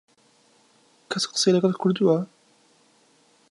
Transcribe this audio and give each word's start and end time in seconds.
کەس 1.11 1.23
قسەی 1.31 1.55
لەگەڵ 1.55 1.73
کردووە؟ 1.81 2.17